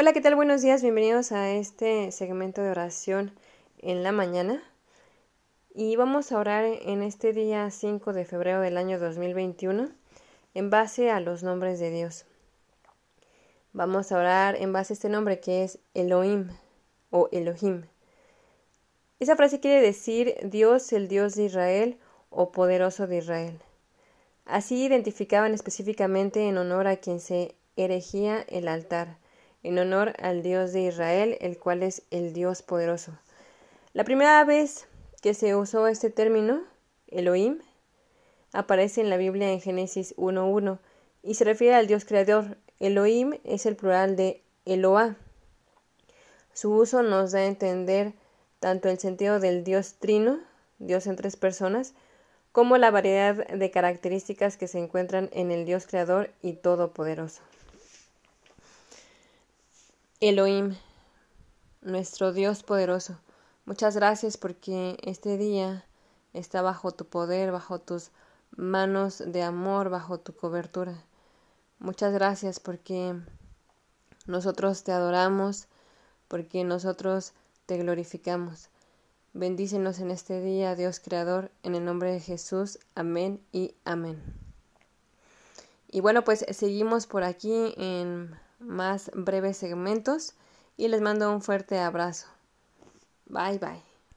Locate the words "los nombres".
11.18-11.80